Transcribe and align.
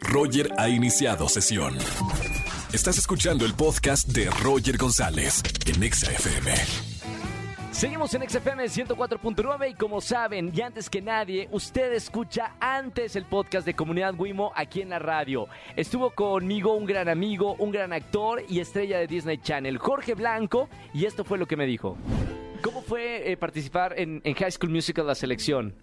Roger 0.00 0.50
ha 0.58 0.68
iniciado 0.68 1.28
sesión. 1.28 1.76
Estás 2.72 2.98
escuchando 2.98 3.44
el 3.44 3.54
podcast 3.54 4.08
de 4.08 4.30
Roger 4.42 4.76
González 4.76 5.42
en 5.66 5.82
Exa 5.82 6.10
FM. 6.12 6.52
Seguimos 7.70 8.12
en 8.14 8.28
XFM 8.28 8.64
104.9 8.64 9.70
y 9.70 9.74
como 9.74 10.00
saben, 10.00 10.50
y 10.54 10.60
antes 10.62 10.90
que 10.90 11.00
nadie, 11.00 11.48
usted 11.52 11.92
escucha 11.92 12.56
antes 12.58 13.14
el 13.14 13.24
podcast 13.24 13.64
de 13.64 13.74
Comunidad 13.74 14.14
Wimo 14.18 14.52
aquí 14.56 14.80
en 14.80 14.88
la 14.88 14.98
radio. 14.98 15.46
Estuvo 15.76 16.10
conmigo 16.10 16.74
un 16.74 16.86
gran 16.86 17.08
amigo, 17.08 17.54
un 17.58 17.70
gran 17.70 17.92
actor 17.92 18.42
y 18.48 18.60
estrella 18.60 18.98
de 18.98 19.06
Disney 19.06 19.38
Channel, 19.38 19.78
Jorge 19.78 20.14
Blanco, 20.14 20.68
y 20.92 21.04
esto 21.04 21.24
fue 21.24 21.38
lo 21.38 21.46
que 21.46 21.56
me 21.56 21.66
dijo. 21.66 21.96
¿Cómo 22.62 22.82
fue 22.82 23.30
eh, 23.30 23.36
participar 23.36 23.94
en, 23.96 24.20
en 24.24 24.34
High 24.34 24.50
School 24.50 24.70
Musical 24.70 25.06
la 25.06 25.14
selección? 25.14 25.74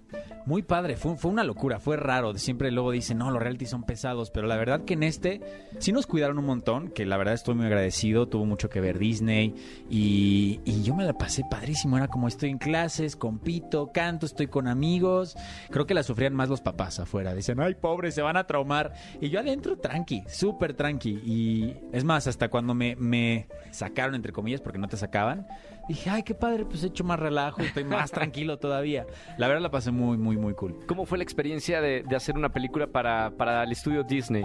Muy 0.45 0.61
padre, 0.61 0.95
fue, 0.95 1.18
fue 1.18 1.31
una 1.31 1.43
locura, 1.43 1.79
fue 1.79 1.98
raro. 1.98 2.34
Siempre 2.36 2.71
luego 2.71 2.91
dicen, 2.91 3.18
no, 3.18 3.31
los 3.31 3.41
reality 3.41 3.66
son 3.66 3.84
pesados, 3.84 4.30
pero 4.30 4.45
la 4.45 4.55
verdad 4.57 4.86
que 4.86 4.93
en 4.93 5.02
este 5.02 5.41
sí 5.80 5.91
nos 5.91 6.05
cuidaron 6.05 6.38
un 6.38 6.45
montón, 6.45 6.89
que 6.89 7.05
la 7.05 7.17
verdad 7.17 7.34
estoy 7.34 7.55
muy 7.55 7.66
agradecido, 7.66 8.27
tuvo 8.27 8.45
mucho 8.45 8.70
que 8.70 8.80
ver 8.80 8.99
Disney 8.99 9.55
y, 9.89 10.62
yo 10.84 10.94
me 10.94 11.03
la 11.03 11.13
pasé 11.13 11.44
padrísimo. 11.49 11.98
Era 11.98 12.08
como 12.08 12.27
estoy 12.27 12.52
en 12.52 12.59
clases, 12.59 13.16
compito, 13.16 13.91
canto, 13.91 14.27
estoy 14.27 14.45
con 14.45 14.67
amigos. 14.67 15.36
Creo 15.72 15.88
que 15.88 15.95
la 15.95 16.03
sufrían 16.03 16.36
más 16.36 16.47
los 16.47 16.61
papás 16.61 17.00
afuera. 17.00 17.34
Dicen, 17.34 17.59
ay, 17.59 17.73
pobre, 17.73 18.11
se 18.11 18.22
van 18.22 18.38
a 18.38 18.45
traumar. 18.45 18.94
Y 19.20 19.30
yo 19.30 19.39
adentro, 19.39 19.77
tranqui, 19.77 20.23
súper 20.27 20.75
tranqui. 20.75 21.22
Y 21.25 21.75
es 21.91 22.03
más, 22.03 22.27
hasta 22.27 22.50
cuando 22.50 22.75
me, 22.75 22.95
me 22.97 23.47
sacaron, 23.72 24.13
entre 24.13 24.31
comillas, 24.31 24.61
porque 24.61 24.77
no 24.77 24.88
te 24.88 24.97
sacaban, 24.97 25.47
dije, 25.88 26.09
ay, 26.09 26.23
qué 26.23 26.34
padre, 26.34 26.66
pues 26.66 26.84
he 26.84 26.88
hecho 26.88 27.03
más 27.03 27.20
relajo, 27.20 27.61
estoy 27.61 27.84
más 27.84 28.11
tranquilo 28.11 28.58
todavía. 28.59 29.05
La 29.38 29.47
verdad 29.47 29.61
la 29.61 29.72
pasé 29.72 29.91
muy, 29.91 30.05
muy, 30.05 30.38
muy 30.38 30.54
cool. 30.54 30.80
¿Cómo 30.88 31.05
fue 31.05 31.18
la 31.18 31.23
experiencia 31.23 31.82
de, 31.82 32.04
de 32.08 32.16
hacer 32.16 32.36
una 32.36 32.50
película 32.50 32.88
para, 32.88 33.32
para 33.32 33.64
el 33.64 33.72
estudio 33.72 34.04
Disney? 34.04 34.44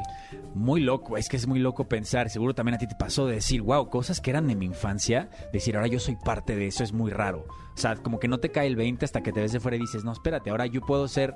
Muy 0.55 0.81
loco, 0.81 1.17
es 1.17 1.29
que 1.29 1.37
es 1.37 1.47
muy 1.47 1.59
loco 1.59 1.89
pensar, 1.89 2.31
seguro 2.31 2.55
también 2.55 2.75
a 2.75 2.79
ti 2.79 2.87
te 2.87 2.95
pasó 2.95 3.27
de 3.27 3.35
decir, 3.35 3.63
wow, 3.63 3.89
cosas 3.89 4.21
que 4.21 4.31
eran 4.31 4.47
de 4.49 4.57
mi 4.57 4.67
infancia, 4.67 5.29
decir, 5.53 5.77
ahora 5.77 5.89
yo 5.89 6.01
soy 6.01 6.17
parte 6.17 6.57
de 6.57 6.67
eso, 6.67 6.83
es 6.83 6.93
muy 6.93 7.11
raro. 7.11 7.47
O 7.75 7.79
sea, 7.79 7.97
como 7.97 8.19
que 8.19 8.29
no 8.29 8.39
te 8.39 8.51
cae 8.51 8.67
el 8.67 8.77
20 8.77 9.05
hasta 9.05 9.23
que 9.23 9.33
te 9.33 9.41
ves 9.41 9.53
de 9.53 9.61
fuera 9.61 9.77
y 9.77 9.81
dices, 9.81 10.05
no, 10.05 10.13
espérate, 10.13 10.51
ahora 10.51 10.67
yo 10.67 10.81
puedo 10.81 11.09
ser 11.09 11.35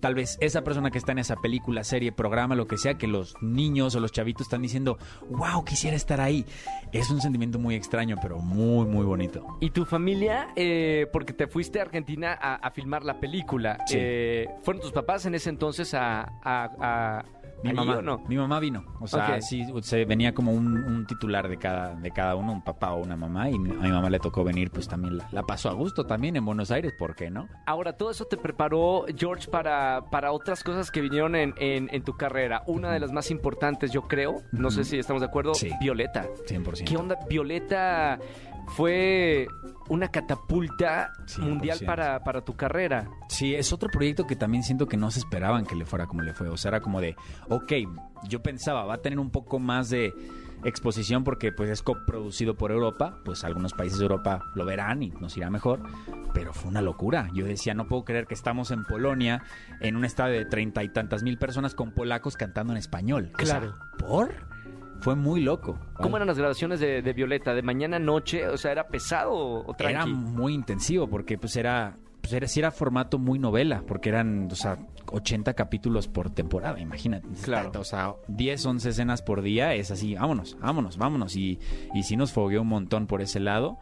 tal 0.00 0.14
vez 0.14 0.36
esa 0.40 0.62
persona 0.62 0.90
que 0.90 0.98
está 0.98 1.12
en 1.12 1.18
esa 1.18 1.36
película, 1.36 1.84
serie, 1.84 2.12
programa, 2.12 2.54
lo 2.54 2.66
que 2.66 2.76
sea, 2.78 2.94
que 2.98 3.06
los 3.06 3.34
niños 3.42 3.94
o 3.94 4.00
los 4.00 4.12
chavitos 4.12 4.42
están 4.46 4.62
diciendo, 4.62 4.98
wow, 5.30 5.64
quisiera 5.64 5.96
estar 5.96 6.20
ahí. 6.20 6.44
Es 6.92 7.10
un 7.10 7.20
sentimiento 7.20 7.58
muy 7.58 7.74
extraño, 7.74 8.16
pero 8.20 8.38
muy, 8.38 8.86
muy 8.86 9.04
bonito. 9.04 9.56
¿Y 9.60 9.70
tu 9.70 9.84
familia, 9.84 10.48
eh, 10.56 11.06
porque 11.12 11.32
te 11.32 11.46
fuiste 11.46 11.78
a 11.78 11.82
Argentina 11.82 12.36
a, 12.40 12.54
a 12.56 12.70
filmar 12.70 13.04
la 13.04 13.18
película, 13.20 13.78
Sí. 13.86 13.96
eh, 13.98 14.48
fueron 14.62 14.80
tus 14.82 14.92
papás 14.92 15.26
en 15.26 15.34
ese 15.34 15.50
entonces 15.50 15.94
a... 15.94 16.20
a- 16.42 16.70
a- 16.80 17.24
Mi 17.62 17.72
mamá, 17.72 17.96
o 17.98 18.02
no? 18.02 18.18
mi 18.28 18.36
mamá 18.36 18.60
vino, 18.60 18.84
o 19.00 19.06
sea, 19.06 19.34
Ok. 19.36 19.40
sí, 19.40 19.64
se 19.82 20.04
venía 20.04 20.34
como 20.34 20.52
un, 20.52 20.76
un 20.84 21.06
titular 21.06 21.48
de 21.48 21.56
cada, 21.56 21.94
de 21.94 22.10
cada 22.10 22.34
uno, 22.36 22.52
un 22.52 22.62
papá 22.62 22.92
o 22.92 23.02
una 23.02 23.16
mamá, 23.16 23.48
y 23.50 23.54
a 23.54 23.58
mi 23.58 23.70
mamá 23.90 24.10
le 24.10 24.18
tocó 24.18 24.44
venir, 24.44 24.70
pues 24.70 24.86
también 24.86 25.16
la, 25.18 25.28
la 25.32 25.42
pasó 25.42 25.68
a 25.70 25.72
gusto 25.72 26.04
también 26.04 26.36
en 26.36 26.44
Buenos 26.44 26.70
Aires, 26.70 26.92
¿por 26.98 27.14
qué 27.16 27.30
no? 27.30 27.48
Ahora, 27.66 27.94
todo 27.94 28.10
eso 28.10 28.26
te 28.26 28.36
preparó, 28.36 29.06
George, 29.16 29.48
para, 29.50 30.02
para 30.10 30.32
otras 30.32 30.62
cosas 30.62 30.90
que 30.90 31.00
vinieron 31.00 31.34
en, 31.34 31.54
en- 31.58 31.88
en 31.92 32.02
tu 32.04 32.16
carrera. 32.16 32.62
Una 32.66 32.92
de 32.92 33.00
las 33.00 33.10
más 33.12 33.30
importantes, 33.30 33.90
yo 33.90 34.02
creo, 34.02 34.42
no 34.52 34.70
sé 34.70 34.84
si 34.84 34.98
estamos 34.98 35.22
de 35.22 35.26
acuerdo, 35.28 35.54
Sí. 35.54 35.70
Violeta. 35.80 36.26
100%. 36.46 36.84
¿Qué 36.84 36.96
onda? 36.96 37.16
Violeta 37.28 38.18
fue 38.66 39.46
una 39.88 40.08
catapulta 40.08 41.12
100%. 41.26 41.38
mundial 41.40 41.78
para, 41.86 42.20
para 42.24 42.40
tu 42.44 42.54
carrera. 42.54 43.08
Sí, 43.28 43.54
es 43.54 43.72
otro 43.72 43.88
proyecto 43.88 44.26
que 44.26 44.36
también 44.36 44.62
siento 44.64 44.86
que 44.86 44.96
no 44.96 45.10
se 45.10 45.20
esperaban 45.20 45.64
que 45.66 45.76
le 45.76 45.84
fuera 45.84 46.06
como 46.06 46.22
le 46.22 46.32
fue. 46.34 46.48
O 46.48 46.56
sea, 46.56 46.70
era 46.70 46.80
como 46.80 47.00
de, 47.00 47.16
ok, 47.48 47.72
yo 48.28 48.42
pensaba, 48.42 48.84
va 48.84 48.94
a 48.94 49.02
tener 49.02 49.18
un 49.18 49.30
poco 49.30 49.58
más 49.58 49.90
de 49.90 50.12
exposición 50.64 51.22
porque 51.22 51.52
pues 51.52 51.70
es 51.70 51.82
coproducido 51.82 52.56
por 52.56 52.72
Europa, 52.72 53.18
pues 53.24 53.44
algunos 53.44 53.72
países 53.74 53.98
de 53.98 54.04
Europa 54.04 54.40
lo 54.54 54.64
verán 54.64 55.02
y 55.02 55.10
nos 55.10 55.36
irá 55.36 55.50
mejor, 55.50 55.80
pero 56.34 56.52
fue 56.52 56.70
una 56.70 56.80
locura. 56.82 57.28
Yo 57.34 57.44
decía, 57.44 57.74
no 57.74 57.86
puedo 57.86 58.04
creer 58.04 58.26
que 58.26 58.34
estamos 58.34 58.70
en 58.72 58.84
Polonia, 58.84 59.42
en 59.80 59.96
un 59.96 60.04
estadio 60.04 60.36
de 60.38 60.46
treinta 60.46 60.82
y 60.82 60.88
tantas 60.88 61.22
mil 61.22 61.38
personas 61.38 61.74
con 61.74 61.92
polacos 61.92 62.36
cantando 62.36 62.72
en 62.72 62.78
español. 62.78 63.30
O 63.40 63.46
sea, 63.46 63.60
Claro. 63.60 63.76
¿por? 63.98 64.30
Fue 65.06 65.14
muy 65.14 65.40
loco. 65.40 65.78
¿Cómo 66.00 66.16
eran 66.16 66.26
las 66.26 66.36
grabaciones 66.36 66.80
de, 66.80 67.00
de 67.00 67.12
Violeta? 67.12 67.54
¿De 67.54 67.62
mañana 67.62 67.98
a 67.98 68.00
noche? 68.00 68.48
O 68.48 68.56
sea, 68.56 68.72
¿era 68.72 68.88
pesado 68.88 69.32
o 69.32 69.72
tranqui? 69.72 69.94
Era 69.94 70.04
muy 70.04 70.52
intensivo 70.52 71.06
porque 71.06 71.38
pues 71.38 71.54
era 71.54 71.96
pues 72.20 72.32
era, 72.32 72.48
sí 72.48 72.58
era 72.58 72.72
formato 72.72 73.20
muy 73.20 73.38
novela, 73.38 73.84
porque 73.86 74.08
eran, 74.08 74.48
o 74.50 74.56
sea, 74.56 74.78
80 75.12 75.54
capítulos 75.54 76.08
por 76.08 76.30
temporada, 76.30 76.80
imagínate. 76.80 77.28
Claro. 77.44 77.70
O 77.78 77.84
sea, 77.84 78.16
10, 78.26 78.66
11 78.66 78.88
escenas 78.88 79.22
por 79.22 79.42
día, 79.42 79.74
es 79.74 79.92
así, 79.92 80.16
vámonos, 80.16 80.58
vámonos, 80.60 80.96
vámonos. 80.96 81.36
Y, 81.36 81.60
y 81.94 82.02
sí 82.02 82.16
nos 82.16 82.32
fogueó 82.32 82.62
un 82.62 82.68
montón 82.68 83.06
por 83.06 83.22
ese 83.22 83.38
lado. 83.38 83.78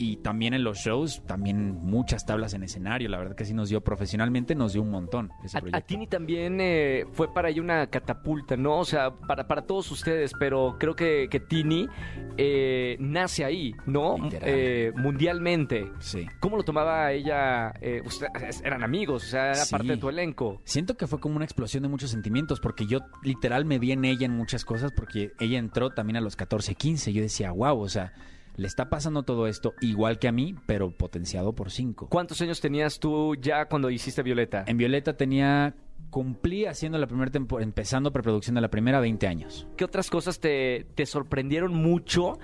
Y 0.00 0.18
también 0.18 0.54
en 0.54 0.62
los 0.62 0.78
shows, 0.78 1.22
también 1.26 1.72
muchas 1.74 2.24
tablas 2.24 2.54
en 2.54 2.62
escenario. 2.62 3.08
La 3.08 3.18
verdad 3.18 3.34
que 3.34 3.44
sí 3.44 3.52
nos 3.52 3.68
dio 3.68 3.80
profesionalmente, 3.80 4.54
nos 4.54 4.72
dio 4.72 4.82
un 4.82 4.90
montón 4.90 5.30
ese 5.44 5.58
A, 5.58 5.62
a. 5.72 5.80
Tini 5.80 6.06
también 6.06 6.60
eh, 6.60 7.04
fue 7.12 7.34
para 7.34 7.48
ella 7.48 7.60
una 7.62 7.86
catapulta, 7.88 8.56
¿no? 8.56 8.78
O 8.78 8.84
sea, 8.84 9.10
para, 9.10 9.48
para 9.48 9.62
todos 9.62 9.90
ustedes, 9.90 10.32
pero 10.38 10.76
creo 10.78 10.94
que, 10.94 11.26
que 11.28 11.40
Tini 11.40 11.88
eh, 12.36 12.96
nace 13.00 13.44
ahí, 13.44 13.74
¿no? 13.86 14.16
Eh, 14.40 14.92
mundialmente. 14.96 15.90
Sí. 15.98 16.26
¿Cómo 16.40 16.56
lo 16.56 16.62
tomaba 16.62 17.10
ella? 17.12 17.72
Eh, 17.80 18.00
ustedes 18.04 18.62
eran 18.64 18.84
amigos, 18.84 19.24
o 19.24 19.26
sea, 19.26 19.46
era 19.46 19.54
Sí. 19.64 19.72
parte 19.72 19.88
de 19.88 19.96
tu 19.96 20.08
elenco. 20.08 20.60
Siento 20.64 20.96
que 20.96 21.06
fue 21.08 21.18
como 21.18 21.34
una 21.36 21.44
explosión 21.44 21.82
de 21.82 21.88
muchos 21.88 22.10
sentimientos, 22.10 22.60
porque 22.60 22.86
yo 22.86 23.00
literal 23.24 23.64
me 23.64 23.78
vi 23.80 23.90
en 23.92 24.04
ella 24.04 24.26
en 24.26 24.32
muchas 24.36 24.64
cosas, 24.64 24.92
porque 24.92 25.32
ella 25.40 25.58
entró 25.58 25.90
también 25.90 26.16
a 26.18 26.20
los 26.20 26.36
14, 26.36 26.76
15. 26.76 27.12
Yo 27.12 27.22
decía, 27.22 27.50
wow, 27.50 27.80
o 27.80 27.88
sea, 27.88 28.12
le 28.58 28.66
está 28.66 28.90
pasando 28.90 29.22
todo 29.22 29.46
esto 29.46 29.72
igual 29.80 30.18
que 30.18 30.26
a 30.26 30.32
mí, 30.32 30.56
pero 30.66 30.90
potenciado 30.90 31.54
por 31.54 31.70
5. 31.70 32.08
¿Cuántos 32.08 32.42
años 32.42 32.60
tenías 32.60 32.98
tú 32.98 33.36
ya 33.36 33.66
cuando 33.66 33.88
hiciste 33.88 34.22
Violeta? 34.22 34.64
En 34.66 34.76
Violeta 34.76 35.16
tenía, 35.16 35.76
cumplí 36.10 36.66
haciendo 36.66 36.98
la 36.98 37.06
primera 37.06 37.30
temporada, 37.30 37.64
empezando 37.64 38.12
preproducción 38.12 38.56
de 38.56 38.60
la 38.60 38.68
primera 38.68 38.98
20 38.98 39.28
años. 39.28 39.68
¿Qué 39.76 39.84
otras 39.84 40.10
cosas 40.10 40.40
te, 40.40 40.86
te 40.96 41.06
sorprendieron 41.06 41.72
mucho 41.72 42.40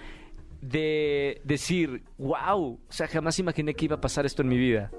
de 0.61 1.43
decir, 1.43 2.05
wow, 2.17 2.79
o 2.89 2.93
sea, 2.93 3.09
jamás 3.09 3.41
imaginé 3.41 3.75
que 3.75 3.87
iba 3.87 3.97
a 3.97 4.01
pasar 4.01 4.25
esto 4.25 4.43
en 4.43 4.49
mi 4.49 4.57
vida? 4.57 4.93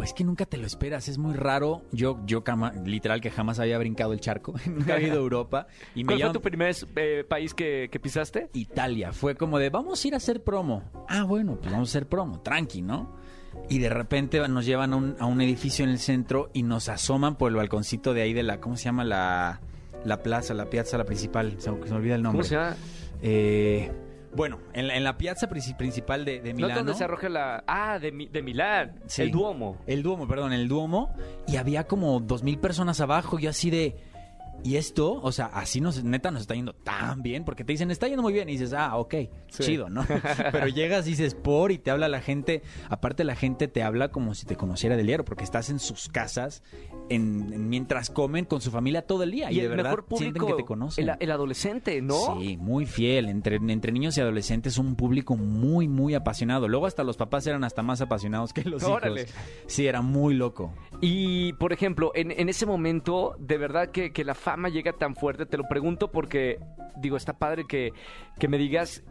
Pues 0.00 0.14
que 0.14 0.24
nunca 0.24 0.46
te 0.46 0.56
lo 0.56 0.66
esperas, 0.66 1.08
es 1.08 1.18
muy 1.18 1.34
raro. 1.34 1.82
Yo, 1.92 2.20
yo 2.24 2.42
cama- 2.42 2.72
literal 2.86 3.20
que 3.20 3.30
jamás 3.30 3.58
había 3.60 3.76
brincado 3.76 4.14
el 4.14 4.20
charco, 4.20 4.54
nunca 4.66 4.94
había 4.94 5.08
ido 5.08 5.16
a 5.18 5.20
Europa. 5.20 5.66
Y 5.94 6.04
me 6.04 6.14
¿Cuál 6.14 6.20
fue 6.22 6.32
tu 6.32 6.40
primer 6.40 6.74
eh, 6.96 7.22
país 7.28 7.52
que, 7.52 7.88
que 7.92 8.00
pisaste? 8.00 8.48
Italia. 8.54 9.12
Fue 9.12 9.34
como 9.34 9.58
de, 9.58 9.68
vamos 9.68 10.02
a 10.02 10.08
ir 10.08 10.14
a 10.14 10.16
hacer 10.16 10.42
promo. 10.42 10.84
Ah, 11.06 11.24
bueno, 11.24 11.56
pues 11.60 11.70
vamos 11.70 11.90
a 11.90 11.92
hacer 11.92 12.08
promo, 12.08 12.40
tranqui, 12.40 12.80
¿no? 12.80 13.14
Y 13.68 13.78
de 13.78 13.90
repente 13.90 14.40
nos 14.48 14.64
llevan 14.64 14.94
a 14.94 14.96
un, 14.96 15.16
a 15.18 15.26
un 15.26 15.42
edificio 15.42 15.84
en 15.84 15.90
el 15.90 15.98
centro 15.98 16.48
y 16.54 16.62
nos 16.62 16.88
asoman 16.88 17.36
por 17.36 17.50
el 17.50 17.56
balconcito 17.56 18.14
de 18.14 18.22
ahí 18.22 18.32
de 18.32 18.42
la, 18.42 18.58
¿cómo 18.58 18.76
se 18.78 18.84
llama? 18.84 19.04
La, 19.04 19.60
la 20.06 20.22
plaza, 20.22 20.54
la 20.54 20.70
piazza, 20.70 20.96
la 20.96 21.04
principal. 21.04 21.56
Se, 21.58 21.70
me 21.70 21.82
se 21.84 21.90
me 21.90 21.96
olvida 21.96 22.14
el 22.14 22.22
nombre. 22.22 22.38
¿Cómo 22.40 22.48
se 22.48 22.54
llama? 22.54 22.74
Eh, 23.20 23.92
bueno, 24.34 24.58
en 24.72 24.88
la, 24.88 24.96
en 24.96 25.04
la 25.04 25.16
piazza 25.18 25.48
princi- 25.48 25.76
principal 25.76 26.24
de, 26.24 26.40
de 26.40 26.54
¿No 26.54 26.68
es 26.68 26.74
donde 26.74 26.94
se 26.94 27.04
arroja 27.04 27.28
la... 27.28 27.64
Ah, 27.66 27.98
de, 27.98 28.12
Mi- 28.12 28.26
de 28.28 28.42
Milán, 28.42 29.00
Sí. 29.06 29.22
el 29.22 29.30
Duomo. 29.30 29.76
El 29.86 30.02
Duomo, 30.02 30.26
perdón, 30.28 30.52
el 30.52 30.68
Duomo. 30.68 31.14
Y 31.48 31.56
había 31.56 31.84
como 31.86 32.20
dos 32.20 32.42
mil 32.42 32.58
personas 32.58 33.00
abajo. 33.00 33.38
Y 33.38 33.42
yo 33.42 33.50
así 33.50 33.70
de. 33.70 33.96
Y 34.62 34.76
esto, 34.76 35.12
o 35.22 35.32
sea, 35.32 35.46
así 35.46 35.80
nos, 35.80 36.02
neta 36.04 36.30
nos 36.30 36.42
está 36.42 36.54
yendo 36.54 36.74
tan 36.74 37.22
bien. 37.22 37.44
Porque 37.44 37.64
te 37.64 37.72
dicen, 37.72 37.90
está 37.90 38.06
yendo 38.08 38.22
muy 38.22 38.32
bien. 38.32 38.48
Y 38.48 38.52
dices, 38.52 38.72
ah, 38.72 38.96
ok, 38.96 39.14
Sí. 39.48 39.62
chido, 39.64 39.88
¿no? 39.88 40.04
Pero 40.52 40.68
llegas 40.68 41.06
y 41.06 41.10
dices, 41.10 41.34
por. 41.34 41.72
Y 41.72 41.78
te 41.78 41.90
habla 41.90 42.08
la 42.08 42.20
gente. 42.20 42.62
Aparte, 42.88 43.24
la 43.24 43.34
gente 43.36 43.68
te 43.68 43.82
habla 43.82 44.10
como 44.10 44.34
si 44.34 44.46
te 44.46 44.56
conociera 44.56 44.96
del 44.96 45.06
diario. 45.06 45.24
Porque 45.24 45.44
estás 45.44 45.70
en 45.70 45.78
sus 45.78 46.08
casas. 46.08 46.62
En, 47.08 47.52
en- 47.52 47.68
mientras 47.68 48.10
comen 48.10 48.44
con 48.44 48.60
su 48.60 48.70
familia 48.70 49.02
todo 49.06 49.22
el 49.22 49.30
día. 49.30 49.50
Y, 49.50 49.56
Y 49.56 49.58
de 49.60 49.64
el 49.64 49.70
verdad 49.70 49.84
mejor 49.96 50.06
sienten 50.18 50.46
que 50.46 50.52
te 50.54 50.64
conocen. 50.64 51.08
el, 51.08 51.16
el 51.18 51.30
adolescente, 51.30 52.00
¿no? 52.02 52.38
Sí, 52.38 52.56
muy 52.56 52.86
fiel. 52.86 53.28
Entre, 53.28 53.56
entre 53.56 53.92
niños 53.92 54.16
y 54.18 54.20
adolescentes, 54.20 54.76
un 54.78 54.94
público 54.94 55.36
muy, 55.36 55.88
muy 55.88 56.14
apasionado. 56.14 56.68
Luego 56.68 56.86
hasta 56.86 57.02
los 57.02 57.16
papás 57.16 57.46
eran 57.46 57.64
hasta 57.64 57.82
más 57.82 58.00
apasionados 58.00 58.52
que 58.52 58.62
los 58.64 58.82
Órale. 58.84 59.22
hijos. 59.22 59.34
Sí, 59.66 59.86
era 59.86 60.02
muy 60.02 60.34
loco. 60.34 60.72
Y, 61.00 61.54
por 61.54 61.72
ejemplo, 61.72 62.12
en, 62.14 62.30
en 62.30 62.48
ese 62.48 62.66
momento, 62.66 63.34
de 63.38 63.56
verdad 63.58 63.90
que, 63.90 64.12
que 64.12 64.24
la 64.24 64.34
fama 64.52 64.68
llega 64.68 64.92
tan 64.92 65.14
fuerte, 65.14 65.46
te 65.46 65.56
lo 65.56 65.64
pregunto 65.68 66.10
porque, 66.10 66.58
digo, 66.96 67.16
está 67.16 67.32
padre 67.34 67.64
que, 67.68 67.90
que 68.38 68.48
me 68.48 68.58
digas, 68.58 69.02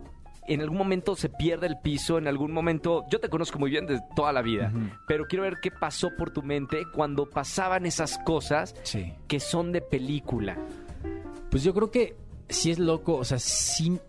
en 0.47 0.62
algún 0.62 0.77
momento 0.77 1.15
se 1.15 1.30
pierde 1.30 1.68
el 1.68 1.77
piso, 1.81 2.18
en 2.18 2.27
algún 2.27 2.51
momento, 2.51 3.03
yo 3.12 3.19
te 3.19 3.30
conozco 3.30 3.59
muy 3.59 3.69
bien 3.69 3.86
de 3.86 4.00
toda 4.15 4.33
la 4.33 4.41
vida, 4.41 4.71
pero 5.07 5.25
quiero 5.27 5.44
ver 5.44 5.57
qué 5.62 5.69
pasó 5.71 6.09
por 6.18 6.31
tu 6.31 6.41
mente 6.41 6.83
cuando 6.94 7.30
pasaban 7.30 7.86
esas 7.86 8.18
cosas 8.19 8.74
Sí. 8.83 9.13
que 9.27 9.39
son 9.39 9.71
de 9.71 9.81
película. 9.81 10.57
Pues 11.51 11.63
yo 11.63 11.74
creo 11.74 11.92
que 11.92 12.15
sí 12.50 12.71
es 12.71 12.80
loco, 12.80 13.15
o 13.15 13.24
sea, 13.24 13.39
sí 13.39 14.00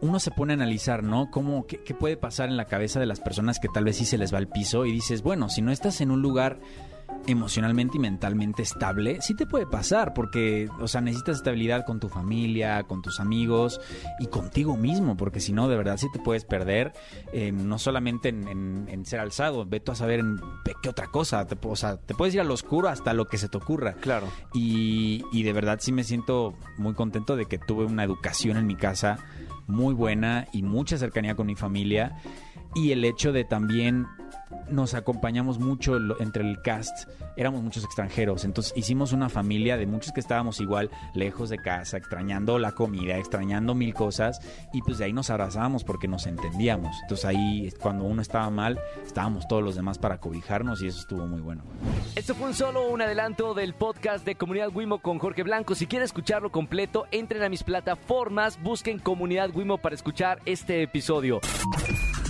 uno 0.00 0.20
se 0.20 0.30
pone 0.30 0.52
a 0.52 0.54
analizar, 0.54 1.02
¿no? 1.02 1.28
¿Cómo, 1.30 1.66
qué, 1.66 1.78
qué 1.82 1.92
puede 1.94 2.16
pasar 2.16 2.48
en 2.48 2.56
la 2.56 2.66
cabeza 2.66 3.00
de 3.00 3.06
las 3.06 3.18
personas 3.18 3.58
que 3.58 3.66
tal 3.68 3.84
vez 3.84 3.96
sí 3.96 4.04
se 4.04 4.16
les 4.18 4.32
va 4.32 4.38
el 4.38 4.46
piso 4.46 4.86
y 4.86 4.92
dices, 4.92 5.22
bueno, 5.22 5.48
si 5.48 5.60
no 5.60 5.72
estás 5.72 6.00
en 6.00 6.12
un 6.12 6.22
lugar 6.22 6.60
emocionalmente 7.26 7.98
y 7.98 8.00
mentalmente 8.00 8.62
estable, 8.62 9.20
sí 9.20 9.34
te 9.34 9.46
puede 9.46 9.66
pasar, 9.66 10.14
porque, 10.14 10.68
o 10.80 10.88
sea, 10.88 11.00
necesitas 11.00 11.36
estabilidad 11.36 11.84
con 11.84 12.00
tu 12.00 12.08
familia, 12.08 12.84
con 12.84 13.02
tus 13.02 13.20
amigos 13.20 13.80
y 14.18 14.26
contigo 14.26 14.76
mismo, 14.76 15.16
porque 15.16 15.40
si 15.40 15.52
no, 15.52 15.68
de 15.68 15.76
verdad 15.76 15.98
sí 15.98 16.06
te 16.12 16.18
puedes 16.18 16.44
perder, 16.44 16.92
eh, 17.32 17.52
no 17.52 17.78
solamente 17.78 18.30
en, 18.30 19.04
ser 19.04 19.20
alzado, 19.20 19.64
ve 19.66 19.80
tú 19.80 19.92
a 19.92 19.94
saber 19.94 20.20
en 20.20 20.40
qué 20.82 20.88
otra 20.88 21.06
cosa, 21.06 21.46
te, 21.46 21.56
o 21.66 21.76
sea, 21.76 21.98
te 21.98 22.14
puedes 22.14 22.34
ir 22.34 22.40
al 22.40 22.50
oscuro 22.50 22.88
hasta 22.88 23.12
lo 23.12 23.26
que 23.26 23.38
se 23.38 23.48
te 23.48 23.56
ocurra. 23.56 23.94
Claro. 23.94 24.26
Y, 24.54 25.24
y 25.32 25.42
de 25.42 25.52
verdad 25.52 25.78
sí 25.80 25.92
me 25.92 26.04
siento 26.04 26.54
muy 26.76 26.94
contento 26.94 27.36
de 27.36 27.46
que 27.46 27.58
tuve 27.58 27.84
una 27.84 28.04
educación 28.04 28.56
en 28.56 28.66
mi 28.66 28.76
casa 28.76 29.18
muy 29.66 29.94
buena 29.94 30.46
y 30.52 30.62
mucha 30.62 30.96
cercanía 30.96 31.36
con 31.36 31.46
mi 31.46 31.54
familia 31.54 32.16
y 32.78 32.92
el 32.92 33.04
hecho 33.04 33.32
de 33.32 33.44
también 33.44 34.06
nos 34.70 34.94
acompañamos 34.94 35.58
mucho 35.58 35.96
entre 36.20 36.48
el 36.48 36.60
cast, 36.62 37.08
éramos 37.36 37.62
muchos 37.62 37.84
extranjeros, 37.84 38.44
entonces 38.44 38.72
hicimos 38.76 39.12
una 39.12 39.28
familia 39.28 39.76
de 39.76 39.86
muchos 39.86 40.12
que 40.12 40.20
estábamos 40.20 40.60
igual 40.60 40.90
lejos 41.14 41.48
de 41.48 41.58
casa, 41.58 41.96
extrañando 41.96 42.58
la 42.58 42.72
comida, 42.72 43.16
extrañando 43.16 43.74
mil 43.74 43.94
cosas 43.94 44.40
y 44.72 44.82
pues 44.82 44.98
de 44.98 45.06
ahí 45.06 45.12
nos 45.12 45.30
abrazábamos 45.30 45.84
porque 45.84 46.08
nos 46.08 46.26
entendíamos. 46.26 46.96
Entonces 47.02 47.24
ahí 47.24 47.72
cuando 47.80 48.04
uno 48.04 48.22
estaba 48.22 48.48
mal, 48.50 48.78
estábamos 49.04 49.48
todos 49.48 49.62
los 49.62 49.74
demás 49.74 49.98
para 49.98 50.18
cobijarnos 50.18 50.82
y 50.82 50.86
eso 50.86 51.00
estuvo 51.00 51.26
muy 51.26 51.40
bueno. 51.40 51.62
Esto 52.14 52.34
fue 52.34 52.48
un 52.48 52.54
solo 52.54 52.88
un 52.88 53.02
adelanto 53.02 53.54
del 53.54 53.74
podcast 53.74 54.24
de 54.24 54.34
Comunidad 54.34 54.70
Wimo 54.74 55.00
con 55.00 55.18
Jorge 55.18 55.42
Blanco. 55.42 55.74
Si 55.74 55.86
quieren 55.86 56.04
escucharlo 56.04 56.50
completo, 56.50 57.06
entren 57.10 57.42
a 57.42 57.48
mis 57.48 57.62
plataformas, 57.62 58.62
busquen 58.62 58.98
Comunidad 58.98 59.50
Wimo 59.54 59.78
para 59.78 59.94
escuchar 59.94 60.40
este 60.44 60.82
episodio. 60.82 61.40